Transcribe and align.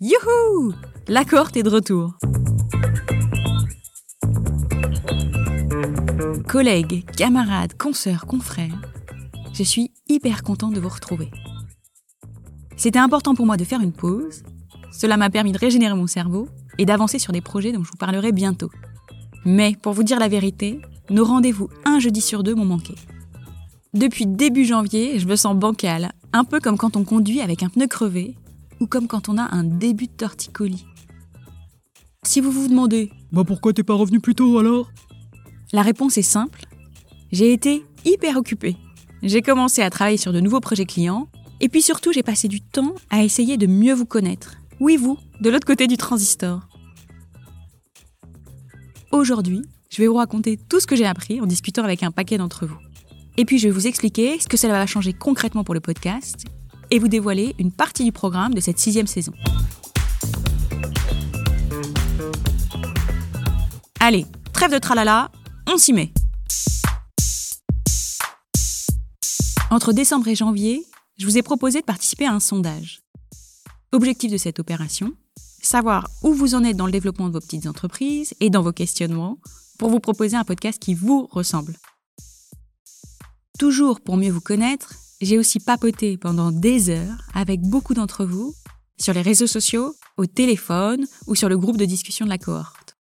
Youhou 0.00 0.74
La 1.08 1.24
cohorte 1.24 1.56
est 1.56 1.62
de 1.62 1.70
retour. 1.70 2.16
Collègues, 6.48 7.04
camarades, 7.16 7.76
consoeurs, 7.76 8.26
confrères, 8.26 8.80
je 9.52 9.62
suis 9.62 9.92
hyper 10.08 10.42
content 10.42 10.70
de 10.70 10.80
vous 10.80 10.88
retrouver. 10.88 11.30
C'était 12.76 12.98
important 12.98 13.34
pour 13.34 13.46
moi 13.46 13.56
de 13.56 13.64
faire 13.64 13.80
une 13.80 13.92
pause. 13.92 14.42
Cela 14.92 15.16
m'a 15.16 15.30
permis 15.30 15.52
de 15.52 15.58
régénérer 15.58 15.94
mon 15.94 16.06
cerveau 16.06 16.48
et 16.78 16.86
d'avancer 16.86 17.18
sur 17.18 17.32
des 17.32 17.40
projets 17.40 17.72
dont 17.72 17.84
je 17.84 17.90
vous 17.90 17.98
parlerai 17.98 18.32
bientôt. 18.32 18.70
Mais 19.44 19.76
pour 19.80 19.92
vous 19.92 20.02
dire 20.02 20.18
la 20.18 20.28
vérité, 20.28 20.80
nos 21.08 21.24
rendez-vous 21.24 21.68
un 21.84 21.98
jeudi 21.98 22.20
sur 22.20 22.42
deux 22.42 22.54
m'ont 22.54 22.64
manqué. 22.64 22.94
Depuis 23.94 24.26
début 24.26 24.64
janvier, 24.64 25.18
je 25.18 25.26
me 25.26 25.36
sens 25.36 25.56
bancal, 25.56 26.12
un 26.32 26.44
peu 26.44 26.60
comme 26.60 26.76
quand 26.76 26.96
on 26.96 27.04
conduit 27.04 27.40
avec 27.40 27.62
un 27.62 27.68
pneu 27.68 27.86
crevé 27.86 28.36
ou 28.78 28.86
comme 28.86 29.08
quand 29.08 29.28
on 29.28 29.38
a 29.38 29.54
un 29.54 29.64
début 29.64 30.06
de 30.06 30.12
torticolis. 30.12 30.84
Si 32.22 32.40
vous 32.40 32.50
vous 32.50 32.68
demandez 32.68 33.10
Bah 33.32 33.44
pourquoi 33.44 33.72
t'es 33.72 33.82
pas 33.82 33.94
revenu 33.94 34.20
plus 34.20 34.34
tôt 34.34 34.58
alors? 34.58 34.90
La 35.72 35.82
réponse 35.82 36.18
est 36.18 36.22
simple. 36.22 36.66
J'ai 37.32 37.52
été 37.52 37.84
hyper 38.04 38.36
occupée. 38.36 38.76
J'ai 39.22 39.42
commencé 39.42 39.82
à 39.82 39.90
travailler 39.90 40.16
sur 40.16 40.32
de 40.32 40.40
nouveaux 40.40 40.60
projets 40.60 40.86
clients 40.86 41.28
et 41.60 41.68
puis 41.68 41.82
surtout 41.82 42.12
j'ai 42.12 42.22
passé 42.22 42.48
du 42.48 42.60
temps 42.60 42.94
à 43.10 43.22
essayer 43.22 43.56
de 43.56 43.66
mieux 43.66 43.94
vous 43.94 44.06
connaître. 44.06 44.56
Oui 44.80 44.96
vous, 44.96 45.18
de 45.40 45.50
l'autre 45.50 45.66
côté 45.66 45.86
du 45.86 45.96
transistor. 45.96 46.69
Aujourd'hui, 49.12 49.62
je 49.88 50.00
vais 50.00 50.06
vous 50.06 50.14
raconter 50.14 50.56
tout 50.56 50.78
ce 50.78 50.86
que 50.86 50.94
j'ai 50.94 51.04
appris 51.04 51.40
en 51.40 51.46
discutant 51.46 51.82
avec 51.82 52.04
un 52.04 52.12
paquet 52.12 52.38
d'entre 52.38 52.64
vous. 52.64 52.78
Et 53.36 53.44
puis 53.44 53.58
je 53.58 53.66
vais 53.66 53.74
vous 53.74 53.88
expliquer 53.88 54.38
ce 54.38 54.46
que 54.46 54.56
cela 54.56 54.74
va 54.74 54.86
changer 54.86 55.12
concrètement 55.12 55.64
pour 55.64 55.74
le 55.74 55.80
podcast 55.80 56.44
et 56.92 57.00
vous 57.00 57.08
dévoiler 57.08 57.56
une 57.58 57.72
partie 57.72 58.04
du 58.04 58.12
programme 58.12 58.54
de 58.54 58.60
cette 58.60 58.78
sixième 58.78 59.08
saison. 59.08 59.32
Allez, 63.98 64.26
trêve 64.52 64.72
de 64.72 64.78
tralala, 64.78 65.32
on 65.66 65.76
s'y 65.76 65.92
met. 65.92 66.12
Entre 69.72 69.92
décembre 69.92 70.28
et 70.28 70.36
janvier, 70.36 70.84
je 71.18 71.26
vous 71.26 71.36
ai 71.36 71.42
proposé 71.42 71.80
de 71.80 71.84
participer 71.84 72.26
à 72.26 72.32
un 72.32 72.40
sondage. 72.40 73.02
Objectif 73.90 74.30
de 74.30 74.36
cette 74.36 74.60
opération, 74.60 75.14
savoir 75.62 76.08
où 76.22 76.32
vous 76.32 76.54
en 76.54 76.64
êtes 76.64 76.76
dans 76.76 76.86
le 76.86 76.92
développement 76.92 77.28
de 77.28 77.34
vos 77.34 77.40
petites 77.40 77.66
entreprises 77.66 78.34
et 78.40 78.50
dans 78.50 78.62
vos 78.62 78.72
questionnements 78.72 79.38
pour 79.78 79.90
vous 79.90 80.00
proposer 80.00 80.36
un 80.36 80.44
podcast 80.44 80.78
qui 80.80 80.94
vous 80.94 81.26
ressemble. 81.30 81.76
Toujours 83.58 84.00
pour 84.00 84.16
mieux 84.16 84.30
vous 84.30 84.40
connaître, 84.40 84.94
j'ai 85.20 85.38
aussi 85.38 85.60
papoté 85.60 86.16
pendant 86.16 86.50
des 86.50 86.88
heures 86.88 87.22
avec 87.34 87.60
beaucoup 87.60 87.94
d'entre 87.94 88.24
vous 88.24 88.54
sur 88.98 89.14
les 89.14 89.22
réseaux 89.22 89.46
sociaux, 89.46 89.94
au 90.16 90.26
téléphone 90.26 91.06
ou 91.26 91.34
sur 91.34 91.48
le 91.48 91.56
groupe 91.56 91.78
de 91.78 91.86
discussion 91.86 92.26
de 92.26 92.30
la 92.30 92.38
cohorte. 92.38 92.96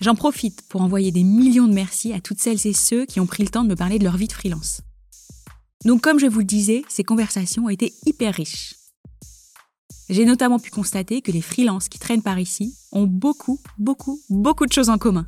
J'en 0.00 0.14
profite 0.14 0.62
pour 0.68 0.80
envoyer 0.82 1.12
des 1.12 1.24
millions 1.24 1.68
de 1.68 1.74
merci 1.74 2.12
à 2.12 2.20
toutes 2.20 2.40
celles 2.40 2.66
et 2.66 2.72
ceux 2.72 3.06
qui 3.06 3.20
ont 3.20 3.26
pris 3.26 3.44
le 3.44 3.50
temps 3.50 3.64
de 3.64 3.68
me 3.68 3.76
parler 3.76 3.98
de 3.98 4.04
leur 4.04 4.16
vie 4.16 4.28
de 4.28 4.32
freelance. 4.32 4.80
Donc 5.84 6.02
comme 6.02 6.18
je 6.18 6.26
vous 6.26 6.40
le 6.40 6.44
disais, 6.44 6.84
ces 6.88 7.04
conversations 7.04 7.66
ont 7.66 7.70
été 7.70 7.92
hyper 8.06 8.34
riches. 8.34 8.79
J'ai 10.10 10.24
notamment 10.24 10.58
pu 10.58 10.70
constater 10.70 11.22
que 11.22 11.30
les 11.30 11.40
freelances 11.40 11.88
qui 11.88 12.00
traînent 12.00 12.22
par 12.22 12.40
ici 12.40 12.76
ont 12.90 13.06
beaucoup, 13.06 13.60
beaucoup, 13.78 14.20
beaucoup 14.28 14.66
de 14.66 14.72
choses 14.72 14.90
en 14.90 14.98
commun. 14.98 15.26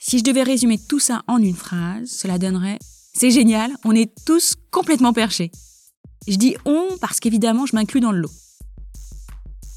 Si 0.00 0.18
je 0.18 0.24
devais 0.24 0.42
résumer 0.42 0.78
tout 0.78 0.98
ça 0.98 1.22
en 1.28 1.38
une 1.38 1.54
phrase, 1.54 2.10
cela 2.10 2.38
donnerait 2.38 2.78
c'est 3.14 3.30
génial, 3.30 3.70
on 3.84 3.92
est 3.92 4.12
tous 4.26 4.56
complètement 4.70 5.14
perchés. 5.14 5.50
Je 6.28 6.36
dis 6.36 6.56
on 6.66 6.98
parce 7.00 7.18
qu'évidemment 7.20 7.66
je 7.66 7.76
m'inclus 7.76 8.00
dans 8.00 8.12
le 8.12 8.18
lot. 8.18 8.32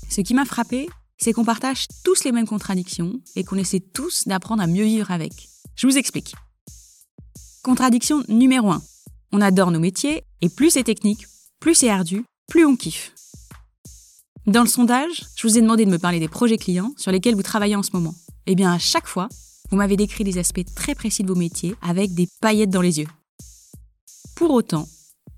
Ce 0.10 0.22
qui 0.22 0.34
m'a 0.34 0.46
frappé, 0.46 0.90
c'est 1.18 1.32
qu'on 1.32 1.46
partage 1.46 1.88
tous 2.04 2.24
les 2.24 2.32
mêmes 2.32 2.48
contradictions 2.48 3.22
et 3.36 3.44
qu'on 3.44 3.56
essaie 3.56 3.80
tous 3.80 4.28
d'apprendre 4.28 4.64
à 4.64 4.68
mieux 4.68 4.84
vivre 4.84 5.12
avec. 5.12 5.48
Je 5.76 5.86
vous 5.86 5.98
explique. 5.98 6.34
Contradiction 7.64 8.24
numéro 8.28 8.72
1. 8.72 8.82
On 9.32 9.42
adore 9.42 9.70
nos 9.70 9.80
métiers 9.80 10.24
et 10.42 10.50
plus 10.50 10.72
c'est 10.72 10.84
technique, 10.84 11.28
plus 11.60 11.76
c'est 11.76 11.90
ardu, 11.90 12.26
plus 12.48 12.66
on 12.66 12.76
kiffe. 12.76 13.14
Dans 14.50 14.64
le 14.64 14.68
sondage, 14.68 15.26
je 15.36 15.48
vous 15.48 15.60
ai 15.60 15.62
demandé 15.62 15.86
de 15.86 15.92
me 15.92 16.00
parler 16.00 16.20
des 16.20 16.28
projets 16.28 16.58
clients 16.58 16.92
sur 16.98 17.12
lesquels 17.12 17.36
vous 17.36 17.44
travaillez 17.44 17.76
en 17.76 17.84
ce 17.84 17.92
moment. 17.94 18.16
Eh 18.48 18.56
bien, 18.56 18.74
à 18.74 18.80
chaque 18.80 19.06
fois, 19.06 19.30
vous 19.70 19.78
m'avez 19.78 19.96
décrit 19.96 20.24
des 20.24 20.40
aspects 20.40 20.66
très 20.76 20.96
précis 20.96 21.22
de 21.22 21.28
vos 21.28 21.36
métiers 21.36 21.76
avec 21.84 22.16
des 22.16 22.28
paillettes 22.42 22.72
dans 22.72 22.82
les 22.82 22.98
yeux. 22.98 23.08
Pour 24.36 24.50
autant, 24.50 24.88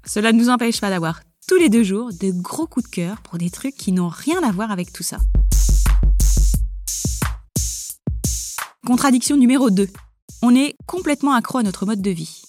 cela 0.06 0.32
ne 0.32 0.38
nous 0.38 0.48
empêche 0.48 0.80
pas 0.80 0.90
d'avoir 0.90 1.24
tous 1.46 1.58
les 1.58 1.68
deux 1.68 1.84
jours 1.84 2.12
de 2.22 2.32
gros 2.32 2.68
coups 2.68 2.86
de 2.86 2.90
cœur 2.90 3.22
pour 3.24 3.38
des 3.38 3.50
trucs 3.50 3.76
qui 3.76 3.92
n'ont 3.92 4.08
rien 4.08 4.42
à 4.44 4.52
voir 4.54 4.72
avec 4.72 4.94
tout 4.94 5.04
ça. 5.04 5.18
Contradiction 8.88 9.36
numéro 9.36 9.72
2. 9.72 9.90
On 10.42 10.56
est 10.56 10.74
complètement 10.86 11.34
accro 11.34 11.58
à 11.58 11.64
notre 11.64 11.86
mode 11.86 12.02
de 12.02 12.12
vie. 12.12 12.44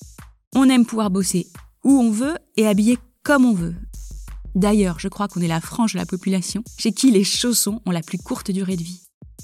On 0.55 0.69
aime 0.69 0.87
pouvoir 0.87 1.11
bosser 1.11 1.49
où 1.83 1.91
on 1.99 2.12
veut 2.12 2.37
et 2.56 2.69
habiller 2.69 2.99
comme 3.25 3.47
on 3.47 3.53
veut. 3.53 3.75
D'ailleurs, 4.55 4.99
je 4.99 5.09
crois 5.09 5.29
qu'on 5.29 5.41
est 5.41 5.49
la 5.49 5.61
frange 5.61 5.95
de 5.95 5.99
la 5.99 6.07
population 6.07 6.63
chez 6.79 6.93
qui 6.93 7.11
les 7.11 7.25
chaussons 7.25 7.81
ont 7.87 7.91
la 7.91 8.03
plus 8.03 8.19
courte 8.19 8.51
durée 8.51 8.77
de 8.77 8.83
vie. 8.83 9.01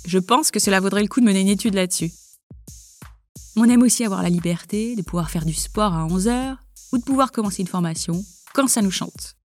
Je 0.06 0.18
pense 0.18 0.50
que 0.50 0.60
cela 0.60 0.80
vaudrait 0.80 1.02
le 1.02 1.08
coup 1.08 1.20
de 1.20 1.26
mener 1.26 1.40
une 1.40 1.48
étude 1.48 1.74
là-dessus. 1.74 2.12
On 3.56 3.64
aime 3.64 3.82
aussi 3.82 4.04
avoir 4.04 4.22
la 4.22 4.28
liberté 4.28 4.94
de 4.96 5.02
pouvoir 5.02 5.30
faire 5.30 5.44
du 5.44 5.54
sport 5.54 5.94
à 5.94 6.04
11 6.06 6.28
heures, 6.28 6.58
ou 6.92 6.98
de 6.98 7.02
pouvoir 7.02 7.32
commencer 7.32 7.62
une 7.62 7.68
formation 7.68 8.24
quand 8.54 8.68
ça 8.68 8.82
nous 8.82 8.90
chante. 8.90 9.36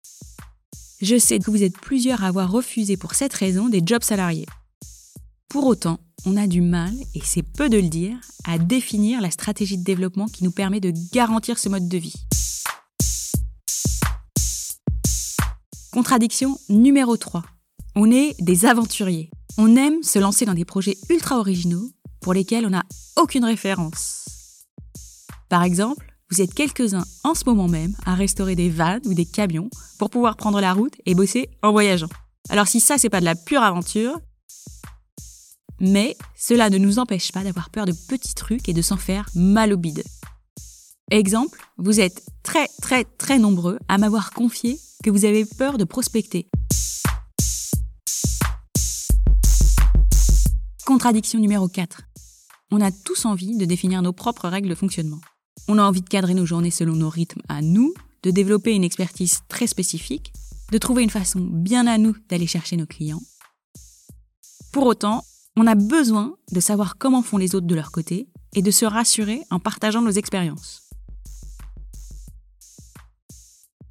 Je 1.01 1.17
sais 1.17 1.39
que 1.39 1.51
vous 1.51 1.63
êtes 1.63 1.77
plusieurs 1.77 2.23
à 2.23 2.27
avoir 2.27 2.49
refusé 2.51 2.95
pour 2.95 3.13
cette 3.13 3.33
raison 3.33 3.69
des 3.69 3.81
jobs 3.85 4.03
salariés. 4.03 4.45
Pour 5.49 5.65
autant, 5.65 5.99
on 6.25 6.37
a 6.37 6.47
du 6.47 6.61
mal, 6.61 6.93
et 7.15 7.21
c'est 7.23 7.43
peu 7.43 7.69
de 7.69 7.77
le 7.77 7.89
dire, 7.89 8.15
à 8.45 8.57
définir 8.57 9.19
la 9.19 9.31
stratégie 9.31 9.77
de 9.77 9.83
développement 9.83 10.27
qui 10.27 10.43
nous 10.43 10.51
permet 10.51 10.79
de 10.79 10.93
garantir 11.11 11.59
ce 11.59 11.67
mode 11.67 11.89
de 11.89 11.97
vie. 11.97 12.15
Contradiction 15.93 16.57
numéro 16.69 17.17
3. 17.17 17.43
On 17.95 18.09
est 18.09 18.33
des 18.41 18.65
aventuriers. 18.65 19.29
On 19.59 19.75
aime 19.75 20.01
se 20.01 20.17
lancer 20.17 20.43
dans 20.43 20.55
des 20.55 20.65
projets 20.65 20.97
ultra 21.11 21.37
originaux 21.37 21.87
pour 22.19 22.33
lesquels 22.33 22.65
on 22.65 22.71
n'a 22.71 22.81
aucune 23.15 23.45
référence. 23.45 24.25
Par 25.49 25.61
exemple, 25.61 26.11
vous 26.31 26.41
êtes 26.41 26.55
quelques-uns 26.55 27.05
en 27.23 27.35
ce 27.35 27.45
moment 27.45 27.67
même 27.67 27.95
à 28.07 28.15
restaurer 28.15 28.55
des 28.55 28.71
vannes 28.71 29.03
ou 29.05 29.13
des 29.13 29.27
camions 29.27 29.69
pour 29.99 30.09
pouvoir 30.09 30.35
prendre 30.35 30.59
la 30.59 30.73
route 30.73 30.95
et 31.05 31.13
bosser 31.13 31.47
en 31.61 31.71
voyageant. 31.71 32.09
Alors 32.49 32.67
si 32.67 32.79
ça 32.79 32.97
c'est 32.97 33.11
pas 33.11 33.19
de 33.19 33.25
la 33.25 33.35
pure 33.35 33.61
aventure, 33.61 34.19
mais 35.79 36.17
cela 36.35 36.71
ne 36.71 36.79
nous 36.79 36.97
empêche 36.97 37.31
pas 37.31 37.43
d'avoir 37.43 37.69
peur 37.69 37.85
de 37.85 37.93
petits 38.09 38.33
trucs 38.33 38.67
et 38.67 38.73
de 38.73 38.81
s'en 38.81 38.97
faire 38.97 39.29
mal 39.35 39.71
au 39.71 39.77
bide. 39.77 40.03
Exemple, 41.13 41.59
vous 41.77 41.99
êtes 41.99 42.25
très 42.41 42.67
très 42.81 43.03
très 43.03 43.37
nombreux 43.37 43.77
à 43.87 43.99
m'avoir 43.99 44.31
confié 44.31 44.79
que 45.03 45.11
vous 45.11 45.25
avez 45.25 45.45
peur 45.45 45.77
de 45.77 45.83
prospecter. 45.83 46.49
Contradiction 50.87 51.37
numéro 51.37 51.67
4. 51.67 52.01
On 52.71 52.81
a 52.81 52.89
tous 52.91 53.25
envie 53.25 53.55
de 53.55 53.65
définir 53.65 54.01
nos 54.01 54.11
propres 54.11 54.47
règles 54.47 54.69
de 54.69 54.73
fonctionnement. 54.73 55.21
On 55.67 55.77
a 55.77 55.83
envie 55.83 56.01
de 56.01 56.09
cadrer 56.09 56.33
nos 56.33 56.47
journées 56.47 56.71
selon 56.71 56.95
nos 56.95 57.09
rythmes 57.09 57.43
à 57.47 57.61
nous, 57.61 57.93
de 58.23 58.31
développer 58.31 58.73
une 58.73 58.83
expertise 58.83 59.41
très 59.47 59.67
spécifique, 59.67 60.33
de 60.71 60.79
trouver 60.79 61.03
une 61.03 61.11
façon 61.11 61.41
bien 61.41 61.85
à 61.85 61.99
nous 61.99 62.15
d'aller 62.27 62.47
chercher 62.47 62.75
nos 62.75 62.87
clients. 62.87 63.21
Pour 64.71 64.87
autant, 64.87 65.23
on 65.57 65.67
a 65.67 65.75
besoin 65.75 66.33
de 66.51 66.59
savoir 66.59 66.97
comment 66.97 67.21
font 67.21 67.37
les 67.37 67.53
autres 67.53 67.67
de 67.67 67.75
leur 67.75 67.91
côté 67.91 68.27
et 68.55 68.63
de 68.63 68.71
se 68.71 68.85
rassurer 68.85 69.41
en 69.51 69.59
partageant 69.59 70.01
nos 70.01 70.09
expériences. 70.09 70.82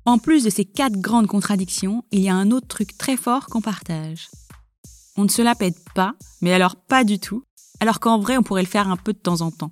En 0.04 0.18
plus 0.18 0.42
de 0.42 0.50
ces 0.50 0.64
quatre 0.64 1.00
grandes 1.00 1.28
contradictions, 1.28 2.04
il 2.10 2.20
y 2.22 2.28
a 2.28 2.34
un 2.34 2.50
autre 2.50 2.66
truc 2.66 2.98
très 2.98 3.16
fort 3.16 3.46
qu'on 3.46 3.60
partage. 3.60 4.30
On 5.16 5.22
ne 5.22 5.28
se 5.28 5.42
la 5.42 5.54
pète 5.54 5.78
pas, 5.94 6.14
mais 6.40 6.52
alors 6.52 6.74
pas 6.74 7.04
du 7.04 7.20
tout, 7.20 7.44
alors 7.78 8.00
qu'en 8.00 8.18
vrai 8.18 8.36
on 8.36 8.42
pourrait 8.42 8.62
le 8.62 8.68
faire 8.68 8.88
un 8.88 8.96
peu 8.96 9.12
de 9.12 9.18
temps 9.18 9.42
en 9.42 9.52
temps. 9.52 9.70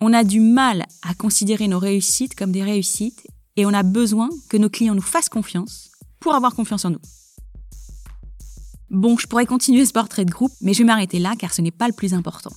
On 0.00 0.12
a 0.12 0.22
du 0.22 0.38
mal 0.38 0.86
à 1.02 1.12
considérer 1.14 1.66
nos 1.66 1.80
réussites 1.80 2.36
comme 2.36 2.52
des 2.52 2.62
réussites 2.62 3.26
et 3.56 3.66
on 3.66 3.74
a 3.74 3.82
besoin 3.82 4.28
que 4.48 4.56
nos 4.56 4.70
clients 4.70 4.94
nous 4.94 5.02
fassent 5.02 5.28
confiance 5.28 5.90
pour 6.20 6.36
avoir 6.36 6.54
confiance 6.54 6.84
en 6.84 6.90
nous. 6.90 7.00
Bon, 8.90 9.18
je 9.18 9.26
pourrais 9.26 9.46
continuer 9.46 9.84
ce 9.86 9.92
portrait 9.92 10.24
de 10.24 10.30
groupe, 10.30 10.52
mais 10.60 10.72
je 10.72 10.78
vais 10.78 10.84
m'arrêter 10.84 11.18
là 11.18 11.34
car 11.36 11.52
ce 11.52 11.62
n'est 11.62 11.72
pas 11.72 11.88
le 11.88 11.94
plus 11.94 12.14
important. 12.14 12.52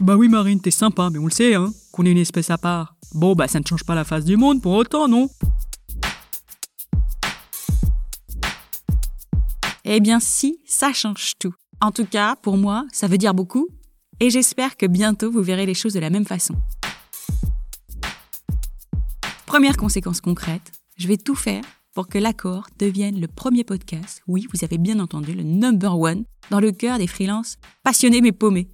Bah 0.00 0.14
oui 0.14 0.28
Marine, 0.28 0.60
t'es 0.60 0.70
sympa, 0.70 1.08
mais 1.10 1.18
on 1.18 1.24
le 1.24 1.30
sait, 1.30 1.54
hein, 1.54 1.72
qu'on 1.90 2.04
est 2.04 2.12
une 2.12 2.18
espèce 2.18 2.50
à 2.50 2.58
part. 2.58 2.96
Bon, 3.14 3.34
bah 3.34 3.48
ça 3.48 3.60
ne 3.60 3.64
change 3.64 3.84
pas 3.84 3.94
la 3.94 4.04
face 4.04 4.24
du 4.24 4.36
monde 4.36 4.60
pour 4.60 4.74
autant, 4.74 5.08
non? 5.08 5.30
Eh 9.84 10.00
bien 10.00 10.20
si, 10.20 10.58
ça 10.66 10.92
change 10.92 11.32
tout. 11.38 11.54
En 11.80 11.92
tout 11.92 12.04
cas, 12.04 12.36
pour 12.36 12.58
moi, 12.58 12.84
ça 12.92 13.06
veut 13.06 13.16
dire 13.16 13.32
beaucoup 13.32 13.68
et 14.20 14.28
j'espère 14.28 14.76
que 14.76 14.86
bientôt 14.86 15.30
vous 15.30 15.42
verrez 15.42 15.64
les 15.64 15.74
choses 15.74 15.94
de 15.94 16.00
la 16.00 16.10
même 16.10 16.26
façon. 16.26 16.54
Première 19.46 19.76
conséquence 19.76 20.20
concrète, 20.20 20.72
je 20.98 21.08
vais 21.08 21.16
tout 21.16 21.34
faire 21.34 21.64
pour 21.94 22.08
que 22.08 22.18
l'accord 22.18 22.66
devienne 22.78 23.18
le 23.18 23.28
premier 23.28 23.64
podcast, 23.64 24.22
oui, 24.26 24.46
vous 24.52 24.62
avez 24.62 24.76
bien 24.76 25.00
entendu, 25.00 25.32
le 25.32 25.42
number 25.42 25.98
one, 25.98 26.24
dans 26.50 26.60
le 26.60 26.72
cœur 26.72 26.98
des 26.98 27.06
freelances 27.06 27.56
passionnés 27.82 28.20
mais 28.20 28.32
paumés. 28.32 28.68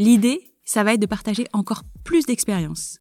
L'idée, 0.00 0.54
ça 0.64 0.84
va 0.84 0.94
être 0.94 1.00
de 1.00 1.06
partager 1.06 1.48
encore 1.52 1.82
plus 2.04 2.24
d'expériences. 2.24 3.00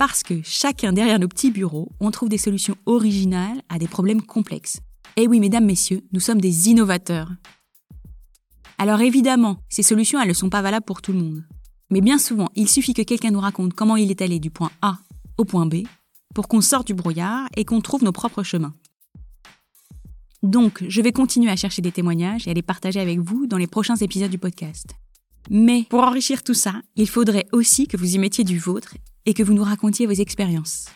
Parce 0.00 0.24
que 0.24 0.40
chacun 0.42 0.92
derrière 0.92 1.20
nos 1.20 1.28
petits 1.28 1.52
bureaux, 1.52 1.92
on 2.00 2.10
trouve 2.10 2.28
des 2.28 2.38
solutions 2.38 2.74
originales 2.86 3.62
à 3.68 3.78
des 3.78 3.86
problèmes 3.86 4.20
complexes. 4.20 4.80
Et 5.16 5.28
oui, 5.28 5.38
mesdames, 5.38 5.64
messieurs, 5.64 6.02
nous 6.12 6.18
sommes 6.18 6.40
des 6.40 6.68
innovateurs. 6.68 7.30
Alors 8.78 9.00
évidemment, 9.00 9.58
ces 9.68 9.84
solutions, 9.84 10.20
elles 10.20 10.28
ne 10.28 10.34
sont 10.34 10.50
pas 10.50 10.60
valables 10.60 10.84
pour 10.84 11.02
tout 11.02 11.12
le 11.12 11.20
monde. 11.20 11.44
Mais 11.90 12.00
bien 12.00 12.18
souvent, 12.18 12.48
il 12.56 12.68
suffit 12.68 12.92
que 12.92 13.02
quelqu'un 13.02 13.30
nous 13.30 13.38
raconte 13.38 13.72
comment 13.72 13.96
il 13.96 14.10
est 14.10 14.22
allé 14.22 14.40
du 14.40 14.50
point 14.50 14.72
A 14.82 14.98
au 15.38 15.44
point 15.44 15.66
B 15.66 15.84
pour 16.34 16.48
qu'on 16.48 16.62
sorte 16.62 16.88
du 16.88 16.94
brouillard 16.94 17.48
et 17.56 17.64
qu'on 17.64 17.80
trouve 17.80 18.02
nos 18.02 18.10
propres 18.10 18.42
chemins. 18.42 18.74
Donc, 20.42 20.84
je 20.88 21.00
vais 21.00 21.12
continuer 21.12 21.50
à 21.50 21.56
chercher 21.56 21.80
des 21.80 21.92
témoignages 21.92 22.48
et 22.48 22.50
à 22.50 22.54
les 22.54 22.62
partager 22.62 22.98
avec 22.98 23.20
vous 23.20 23.46
dans 23.46 23.56
les 23.56 23.68
prochains 23.68 23.96
épisodes 23.96 24.30
du 24.30 24.38
podcast. 24.38 24.96
Mais 25.50 25.84
pour 25.88 26.02
enrichir 26.02 26.42
tout 26.42 26.54
ça, 26.54 26.82
il 26.96 27.08
faudrait 27.08 27.46
aussi 27.52 27.86
que 27.86 27.96
vous 27.96 28.14
y 28.14 28.18
mettiez 28.18 28.44
du 28.44 28.58
vôtre 28.58 28.94
et 29.24 29.34
que 29.34 29.42
vous 29.42 29.54
nous 29.54 29.64
racontiez 29.64 30.06
vos 30.06 30.12
expériences. 30.12 30.86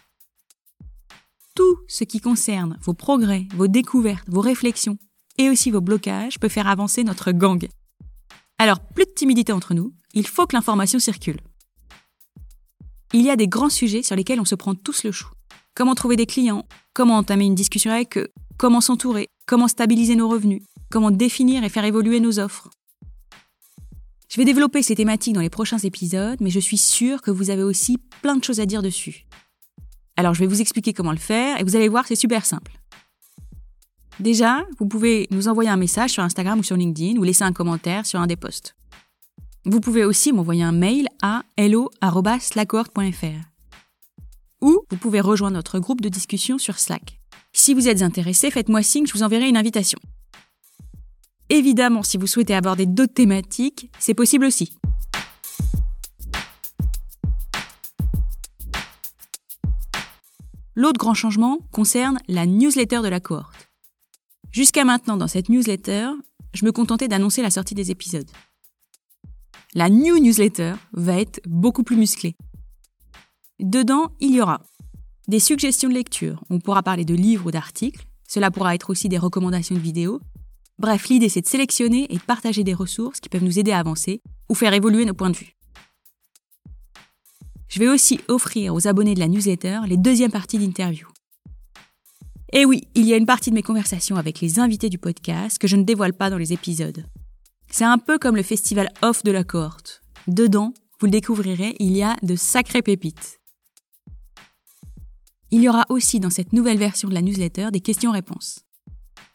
Tout 1.54 1.78
ce 1.88 2.04
qui 2.04 2.20
concerne 2.20 2.78
vos 2.82 2.94
progrès, 2.94 3.46
vos 3.54 3.68
découvertes, 3.68 4.28
vos 4.28 4.40
réflexions 4.40 4.98
et 5.38 5.50
aussi 5.50 5.70
vos 5.70 5.80
blocages 5.80 6.38
peut 6.38 6.48
faire 6.48 6.68
avancer 6.68 7.04
notre 7.04 7.32
gang. 7.32 7.68
Alors, 8.58 8.80
plus 8.80 9.04
de 9.04 9.10
timidité 9.10 9.52
entre 9.52 9.74
nous, 9.74 9.92
il 10.12 10.26
faut 10.26 10.46
que 10.46 10.54
l'information 10.54 10.98
circule. 10.98 11.40
Il 13.12 13.22
y 13.22 13.30
a 13.30 13.36
des 13.36 13.48
grands 13.48 13.70
sujets 13.70 14.02
sur 14.02 14.16
lesquels 14.16 14.40
on 14.40 14.44
se 14.44 14.54
prend 14.54 14.74
tous 14.74 15.04
le 15.04 15.12
chou. 15.12 15.28
Comment 15.74 15.94
trouver 15.94 16.16
des 16.16 16.26
clients, 16.26 16.66
comment 16.94 17.16
entamer 17.16 17.46
une 17.46 17.54
discussion 17.54 17.90
avec 17.90 18.18
eux, 18.18 18.28
comment 18.56 18.80
s'entourer, 18.80 19.28
comment 19.46 19.68
stabiliser 19.68 20.14
nos 20.14 20.28
revenus, 20.28 20.62
comment 20.90 21.10
définir 21.10 21.64
et 21.64 21.68
faire 21.68 21.84
évoluer 21.84 22.20
nos 22.20 22.38
offres. 22.38 22.68
Je 24.30 24.36
vais 24.36 24.44
développer 24.44 24.80
ces 24.82 24.94
thématiques 24.94 25.34
dans 25.34 25.40
les 25.40 25.50
prochains 25.50 25.78
épisodes, 25.78 26.38
mais 26.40 26.50
je 26.50 26.60
suis 26.60 26.78
sûre 26.78 27.20
que 27.20 27.32
vous 27.32 27.50
avez 27.50 27.64
aussi 27.64 27.98
plein 28.22 28.36
de 28.36 28.44
choses 28.44 28.60
à 28.60 28.66
dire 28.66 28.80
dessus. 28.80 29.26
Alors 30.16 30.34
je 30.34 30.40
vais 30.40 30.46
vous 30.46 30.60
expliquer 30.60 30.92
comment 30.92 31.10
le 31.10 31.18
faire 31.18 31.60
et 31.60 31.64
vous 31.64 31.74
allez 31.74 31.88
voir, 31.88 32.06
c'est 32.06 32.14
super 32.14 32.46
simple. 32.46 32.70
Déjà, 34.20 34.64
vous 34.78 34.86
pouvez 34.86 35.26
nous 35.32 35.48
envoyer 35.48 35.68
un 35.68 35.76
message 35.76 36.10
sur 36.10 36.22
Instagram 36.22 36.60
ou 36.60 36.62
sur 36.62 36.76
LinkedIn 36.76 37.18
ou 37.18 37.24
laisser 37.24 37.42
un 37.42 37.52
commentaire 37.52 38.06
sur 38.06 38.20
un 38.20 38.28
des 38.28 38.36
posts. 38.36 38.76
Vous 39.64 39.80
pouvez 39.80 40.04
aussi 40.04 40.32
m'envoyer 40.32 40.62
un 40.62 40.72
mail 40.72 41.08
à 41.22 41.42
hello.slackwork.fr. 41.56 43.50
Ou 44.60 44.80
vous 44.90 44.96
pouvez 44.96 45.20
rejoindre 45.20 45.56
notre 45.56 45.80
groupe 45.80 46.02
de 46.02 46.08
discussion 46.08 46.56
sur 46.56 46.78
Slack. 46.78 47.18
Si 47.52 47.74
vous 47.74 47.88
êtes 47.88 48.02
intéressé, 48.02 48.52
faites-moi 48.52 48.84
signe, 48.84 49.06
je 49.06 49.12
vous 49.12 49.24
enverrai 49.24 49.48
une 49.48 49.56
invitation. 49.56 49.98
Évidemment, 51.52 52.04
si 52.04 52.16
vous 52.16 52.28
souhaitez 52.28 52.54
aborder 52.54 52.86
d'autres 52.86 53.12
thématiques, 53.12 53.90
c'est 53.98 54.14
possible 54.14 54.44
aussi. 54.44 54.72
L'autre 60.76 60.98
grand 60.98 61.14
changement 61.14 61.58
concerne 61.72 62.20
la 62.28 62.46
newsletter 62.46 63.00
de 63.02 63.08
la 63.08 63.18
cohorte. 63.18 63.68
Jusqu'à 64.52 64.84
maintenant, 64.84 65.16
dans 65.16 65.26
cette 65.26 65.48
newsletter, 65.48 66.10
je 66.54 66.64
me 66.64 66.70
contentais 66.70 67.08
d'annoncer 67.08 67.42
la 67.42 67.50
sortie 67.50 67.74
des 67.74 67.90
épisodes. 67.90 68.30
La 69.74 69.90
new 69.90 70.18
newsletter 70.18 70.74
va 70.92 71.20
être 71.20 71.40
beaucoup 71.46 71.82
plus 71.82 71.96
musclée. 71.96 72.36
Dedans, 73.58 74.12
il 74.20 74.34
y 74.34 74.40
aura 74.40 74.62
des 75.26 75.40
suggestions 75.40 75.88
de 75.88 75.94
lecture. 75.94 76.42
On 76.48 76.60
pourra 76.60 76.82
parler 76.82 77.04
de 77.04 77.14
livres 77.14 77.46
ou 77.46 77.50
d'articles. 77.50 78.06
Cela 78.28 78.50
pourra 78.50 78.74
être 78.76 78.90
aussi 78.90 79.08
des 79.08 79.18
recommandations 79.18 79.74
de 79.74 79.80
vidéos. 79.80 80.20
Bref, 80.80 81.08
l'idée 81.10 81.28
c'est 81.28 81.42
de 81.42 81.46
sélectionner 81.46 82.06
et 82.08 82.16
de 82.16 82.22
partager 82.22 82.64
des 82.64 82.72
ressources 82.72 83.20
qui 83.20 83.28
peuvent 83.28 83.44
nous 83.44 83.58
aider 83.58 83.70
à 83.70 83.78
avancer 83.78 84.22
ou 84.48 84.54
faire 84.54 84.72
évoluer 84.72 85.04
nos 85.04 85.12
points 85.12 85.28
de 85.28 85.36
vue. 85.36 85.54
Je 87.68 87.78
vais 87.78 87.88
aussi 87.88 88.18
offrir 88.28 88.74
aux 88.74 88.88
abonnés 88.88 89.14
de 89.14 89.20
la 89.20 89.28
newsletter 89.28 89.80
les 89.86 89.98
deuxièmes 89.98 90.30
parties 90.30 90.56
d'interview. 90.56 91.06
Et 92.54 92.64
oui, 92.64 92.88
il 92.94 93.04
y 93.04 93.12
a 93.12 93.18
une 93.18 93.26
partie 93.26 93.50
de 93.50 93.56
mes 93.56 93.62
conversations 93.62 94.16
avec 94.16 94.40
les 94.40 94.58
invités 94.58 94.88
du 94.88 94.96
podcast 94.96 95.58
que 95.58 95.68
je 95.68 95.76
ne 95.76 95.84
dévoile 95.84 96.14
pas 96.14 96.30
dans 96.30 96.38
les 96.38 96.54
épisodes. 96.54 97.04
C'est 97.70 97.84
un 97.84 97.98
peu 97.98 98.18
comme 98.18 98.36
le 98.36 98.42
festival 98.42 98.88
off 99.02 99.22
de 99.22 99.32
la 99.32 99.44
cohorte. 99.44 100.00
Dedans, 100.28 100.72
vous 100.98 101.06
le 101.06 101.12
découvrirez, 101.12 101.76
il 101.78 101.94
y 101.94 102.02
a 102.02 102.16
de 102.22 102.36
sacrées 102.36 102.80
pépites. 102.80 103.38
Il 105.50 105.60
y 105.60 105.68
aura 105.68 105.84
aussi 105.90 106.20
dans 106.20 106.30
cette 106.30 106.54
nouvelle 106.54 106.78
version 106.78 107.10
de 107.10 107.14
la 107.14 107.20
newsletter 107.20 107.68
des 107.70 107.80
questions-réponses. 107.80 108.64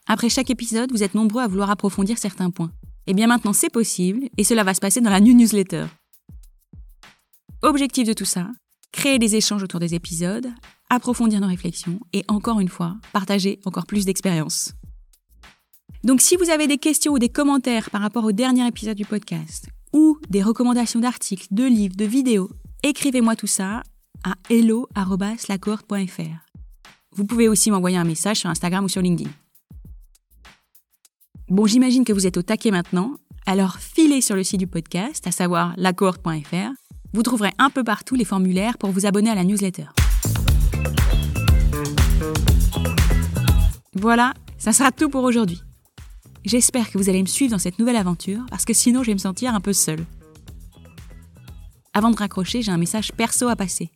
Après 0.06 0.28
chaque 0.28 0.50
épisode, 0.50 0.92
vous 0.92 1.02
êtes 1.02 1.14
nombreux 1.14 1.42
à 1.42 1.48
vouloir 1.48 1.70
approfondir 1.70 2.16
certains 2.18 2.50
points. 2.50 2.70
Et 3.08 3.10
eh 3.10 3.14
bien 3.14 3.26
maintenant, 3.26 3.52
c'est 3.52 3.70
possible, 3.70 4.28
et 4.36 4.44
cela 4.44 4.64
va 4.64 4.74
se 4.74 4.80
passer 4.80 5.00
dans 5.00 5.10
la 5.10 5.20
new 5.20 5.34
newsletter. 5.34 5.86
Objectif 7.62 8.06
de 8.06 8.12
tout 8.12 8.24
ça, 8.24 8.48
créer 8.92 9.18
des 9.18 9.36
échanges 9.36 9.62
autour 9.62 9.80
des 9.80 9.94
épisodes, 9.94 10.48
approfondir 10.90 11.40
nos 11.40 11.46
réflexions, 11.46 12.00
et 12.12 12.24
encore 12.28 12.60
une 12.60 12.68
fois, 12.68 12.96
partager 13.12 13.60
encore 13.64 13.86
plus 13.86 14.04
d'expériences. 14.04 14.72
Donc 16.02 16.20
si 16.20 16.36
vous 16.36 16.50
avez 16.50 16.66
des 16.66 16.78
questions 16.78 17.12
ou 17.12 17.18
des 17.18 17.28
commentaires 17.28 17.90
par 17.90 18.00
rapport 18.00 18.24
au 18.24 18.32
dernier 18.32 18.66
épisode 18.66 18.96
du 18.96 19.04
podcast, 19.04 19.68
ou 19.92 20.18
des 20.28 20.42
recommandations 20.42 21.00
d'articles, 21.00 21.46
de 21.50 21.64
livres, 21.64 21.96
de 21.96 22.04
vidéos, 22.04 22.50
écrivez-moi 22.82 23.36
tout 23.36 23.46
ça 23.46 23.82
à 24.24 24.34
hello.slackwork.fr. 24.50 26.46
Vous 27.12 27.24
pouvez 27.24 27.48
aussi 27.48 27.70
m'envoyer 27.70 27.96
un 27.96 28.04
message 28.04 28.38
sur 28.40 28.50
Instagram 28.50 28.84
ou 28.84 28.88
sur 28.88 29.02
LinkedIn. 29.02 29.30
Bon, 31.48 31.64
j'imagine 31.64 32.04
que 32.04 32.12
vous 32.12 32.26
êtes 32.26 32.38
au 32.38 32.42
taquet 32.42 32.72
maintenant, 32.72 33.14
alors 33.46 33.76
filez 33.76 34.20
sur 34.20 34.34
le 34.34 34.42
site 34.42 34.58
du 34.58 34.66
podcast, 34.66 35.24
à 35.28 35.30
savoir 35.30 35.74
lacohorte.fr. 35.76 36.72
Vous 37.12 37.22
trouverez 37.22 37.52
un 37.58 37.70
peu 37.70 37.84
partout 37.84 38.16
les 38.16 38.24
formulaires 38.24 38.76
pour 38.78 38.90
vous 38.90 39.06
abonner 39.06 39.30
à 39.30 39.36
la 39.36 39.44
newsletter. 39.44 39.86
Voilà, 43.94 44.34
ça 44.58 44.72
sera 44.72 44.90
tout 44.90 45.08
pour 45.08 45.22
aujourd'hui. 45.22 45.62
J'espère 46.44 46.90
que 46.90 46.98
vous 46.98 47.08
allez 47.08 47.22
me 47.22 47.28
suivre 47.28 47.52
dans 47.52 47.60
cette 47.60 47.78
nouvelle 47.78 47.94
aventure, 47.94 48.44
parce 48.50 48.64
que 48.64 48.74
sinon 48.74 49.04
je 49.04 49.08
vais 49.08 49.14
me 49.14 49.18
sentir 49.18 49.54
un 49.54 49.60
peu 49.60 49.72
seule. 49.72 50.04
Avant 51.94 52.10
de 52.10 52.16
raccrocher, 52.16 52.60
j'ai 52.60 52.72
un 52.72 52.76
message 52.76 53.12
perso 53.12 53.46
à 53.46 53.54
passer. 53.54 53.92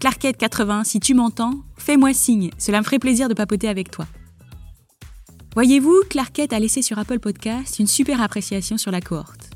Clarket80, 0.00 0.82
si 0.82 0.98
tu 0.98 1.14
m'entends, 1.14 1.60
fais-moi 1.76 2.12
signe, 2.12 2.50
cela 2.58 2.80
me 2.80 2.84
ferait 2.84 2.98
plaisir 2.98 3.28
de 3.28 3.34
papoter 3.34 3.68
avec 3.68 3.92
toi. 3.92 4.06
Voyez-vous, 5.54 6.02
Clarket 6.08 6.52
a 6.52 6.60
laissé 6.60 6.80
sur 6.80 7.00
Apple 7.00 7.18
Podcast 7.18 7.80
une 7.80 7.88
super 7.88 8.20
appréciation 8.20 8.78
sur 8.78 8.92
la 8.92 9.00
cohorte. 9.00 9.50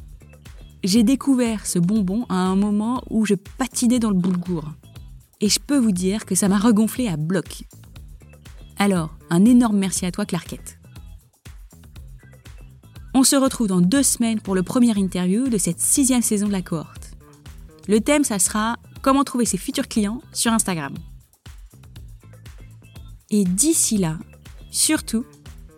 J'ai 0.82 1.04
découvert 1.04 1.66
ce 1.66 1.78
bonbon 1.78 2.26
à 2.28 2.34
un 2.34 2.56
moment 2.56 3.04
où 3.10 3.24
je 3.24 3.34
patinais 3.34 4.00
dans 4.00 4.10
le 4.10 4.18
boulgour. 4.18 4.72
Et 5.40 5.48
je 5.48 5.60
peux 5.60 5.78
vous 5.78 5.92
dire 5.92 6.26
que 6.26 6.34
ça 6.34 6.48
m'a 6.48 6.58
regonflé 6.58 7.06
à 7.06 7.16
bloc. 7.16 7.62
Alors, 8.76 9.16
un 9.30 9.44
énorme 9.44 9.78
merci 9.78 10.04
à 10.04 10.10
toi, 10.10 10.26
Clarket. 10.26 10.80
On 13.14 13.22
se 13.22 13.36
retrouve 13.36 13.68
dans 13.68 13.80
deux 13.80 14.02
semaines 14.02 14.40
pour 14.40 14.56
le 14.56 14.64
premier 14.64 14.98
interview 14.98 15.48
de 15.48 15.58
cette 15.58 15.80
sixième 15.80 16.22
saison 16.22 16.48
de 16.48 16.52
la 16.52 16.62
cohorte. 16.62 17.12
Le 17.86 18.00
thème, 18.00 18.24
ça 18.24 18.40
sera 18.40 18.78
comment 19.00 19.22
trouver 19.22 19.44
ses 19.44 19.58
futurs 19.58 19.86
clients 19.86 20.20
sur 20.32 20.52
Instagram. 20.52 20.92
Et 23.30 23.44
d'ici 23.44 23.96
là, 23.96 24.18
surtout, 24.72 25.24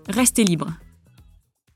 restez 0.09 0.45
libre. 0.45 0.79